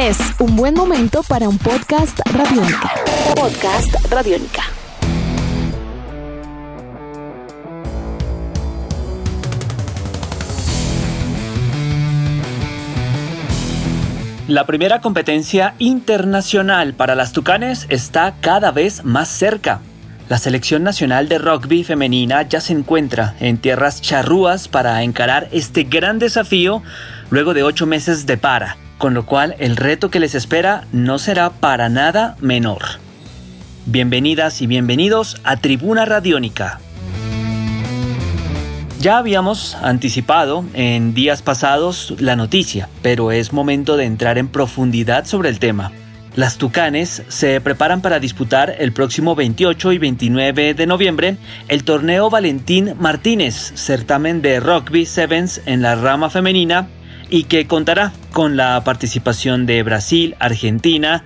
[0.00, 2.90] Es un buen momento para un podcast radiónica.
[3.36, 4.62] Podcast radiónica.
[14.48, 19.82] La primera competencia internacional para las Tucanes está cada vez más cerca.
[20.30, 25.82] La selección nacional de rugby femenina ya se encuentra en tierras charrúas para encarar este
[25.82, 26.82] gran desafío
[27.28, 31.18] luego de ocho meses de para, con lo cual el reto que les espera no
[31.18, 32.82] será para nada menor.
[33.86, 36.80] Bienvenidas y bienvenidos a Tribuna Radiónica.
[39.00, 45.24] Ya habíamos anticipado en días pasados la noticia, pero es momento de entrar en profundidad
[45.24, 45.92] sobre el tema.
[46.36, 51.36] Las Tucanes se preparan para disputar el próximo 28 y 29 de noviembre
[51.68, 56.86] el torneo Valentín Martínez, certamen de rugby sevens en la rama femenina
[57.30, 61.24] y que contará con la participación de Brasil, Argentina,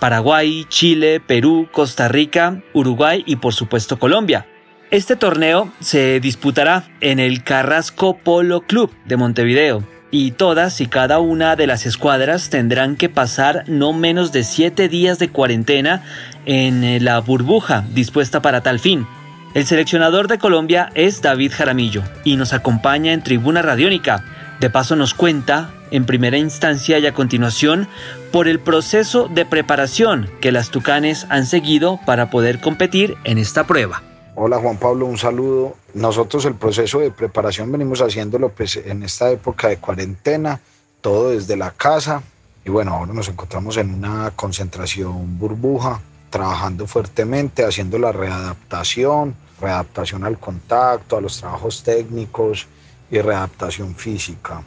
[0.00, 4.46] Paraguay, Chile, Perú, Costa Rica, Uruguay y por supuesto Colombia.
[4.90, 11.18] Este torneo se disputará en el Carrasco Polo Club de Montevideo y todas y cada
[11.18, 16.02] una de las escuadras tendrán que pasar no menos de siete días de cuarentena
[16.46, 19.06] en la burbuja dispuesta para tal fin.
[19.54, 24.24] El seleccionador de Colombia es David Jaramillo y nos acompaña en Tribuna Radiónica.
[24.64, 27.86] De paso nos cuenta, en primera instancia y a continuación,
[28.32, 33.66] por el proceso de preparación que las Tucanes han seguido para poder competir en esta
[33.66, 34.02] prueba.
[34.36, 35.76] Hola Juan Pablo, un saludo.
[35.92, 40.58] Nosotros el proceso de preparación venimos haciéndolo pues, en esta época de cuarentena,
[41.02, 42.22] todo desde la casa.
[42.64, 50.24] Y bueno, ahora nos encontramos en una concentración burbuja, trabajando fuertemente, haciendo la readaptación, readaptación
[50.24, 52.66] al contacto, a los trabajos técnicos
[53.14, 54.62] y readaptación física.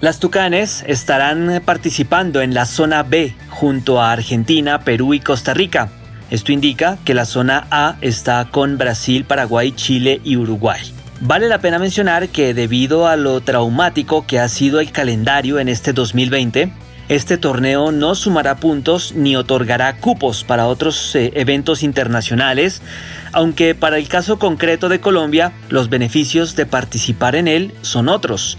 [0.00, 5.88] Las Tucanes estarán participando en la zona B junto a Argentina, Perú y Costa Rica.
[6.30, 10.80] Esto indica que la zona A está con Brasil, Paraguay, Chile y Uruguay.
[11.20, 15.68] Vale la pena mencionar que debido a lo traumático que ha sido el calendario en
[15.68, 16.70] este 2020,
[17.08, 22.82] este torneo no sumará puntos ni otorgará cupos para otros eh, eventos internacionales,
[23.32, 28.58] aunque para el caso concreto de Colombia, los beneficios de participar en él son otros.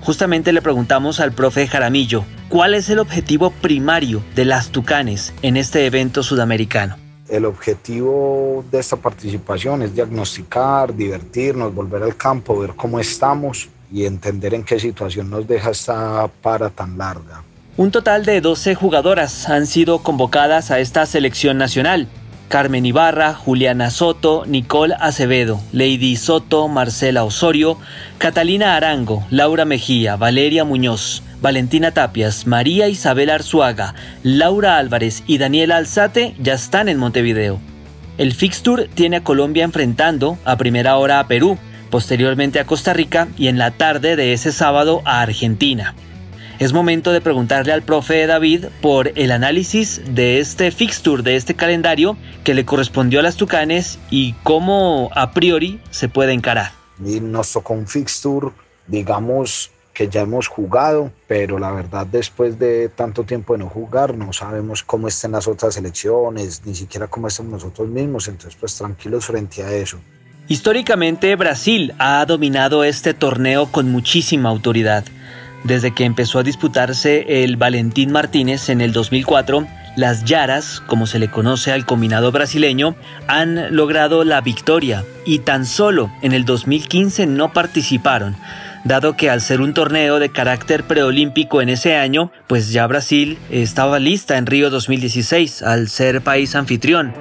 [0.00, 5.56] Justamente le preguntamos al profe Jaramillo, ¿cuál es el objetivo primario de las Tucanes en
[5.56, 6.96] este evento sudamericano?
[7.28, 14.06] El objetivo de esta participación es diagnosticar, divertirnos, volver al campo, ver cómo estamos y
[14.06, 17.42] entender en qué situación nos deja esta para tan larga.
[17.78, 22.08] Un total de 12 jugadoras han sido convocadas a esta selección nacional.
[22.48, 27.78] Carmen Ibarra, Juliana Soto, Nicole Acevedo, Lady Soto, Marcela Osorio,
[28.18, 33.94] Catalina Arango, Laura Mejía, Valeria Muñoz, Valentina Tapias, María Isabel Arzuaga,
[34.24, 37.60] Laura Álvarez y Daniela Alzate ya están en Montevideo.
[38.16, 41.56] El Fixture tiene a Colombia enfrentando a primera hora a Perú,
[41.90, 45.94] posteriormente a Costa Rica y en la tarde de ese sábado a Argentina.
[46.58, 51.54] Es momento de preguntarle al profe David por el análisis de este fixture, de este
[51.54, 56.72] calendario que le correspondió a las Tucanes y cómo a priori se puede encarar.
[56.98, 58.48] Y nos tocó un fixture,
[58.88, 64.16] digamos, que ya hemos jugado, pero la verdad después de tanto tiempo de no jugar
[64.16, 68.74] no sabemos cómo estén las otras selecciones, ni siquiera cómo están nosotros mismos, entonces pues
[68.74, 70.00] tranquilos frente a eso.
[70.48, 75.04] Históricamente Brasil ha dominado este torneo con muchísima autoridad.
[75.64, 81.18] Desde que empezó a disputarse el Valentín Martínez en el 2004, las Yaras, como se
[81.18, 82.94] le conoce al combinado brasileño,
[83.26, 88.36] han logrado la victoria y tan solo en el 2015 no participaron,
[88.84, 93.38] dado que al ser un torneo de carácter preolímpico en ese año, pues ya Brasil
[93.50, 97.12] estaba lista en Río 2016 al ser país anfitrión.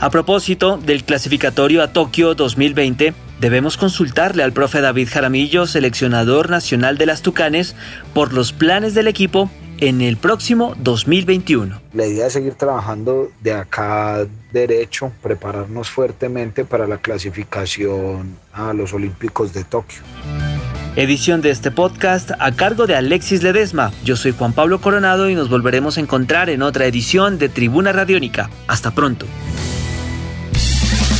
[0.00, 6.98] A propósito del clasificatorio a Tokio 2020, debemos consultarle al profe David Jaramillo, seleccionador nacional
[6.98, 7.74] de las Tucanes,
[8.14, 11.80] por los planes del equipo en el próximo 2021.
[11.92, 18.92] La idea es seguir trabajando de acá derecho, prepararnos fuertemente para la clasificación a los
[18.92, 20.00] Olímpicos de Tokio.
[20.96, 23.92] Edición de este podcast a cargo de Alexis Ledesma.
[24.04, 27.92] Yo soy Juan Pablo Coronado y nos volveremos a encontrar en otra edición de Tribuna
[27.92, 28.50] Radiónica.
[28.66, 29.26] Hasta pronto.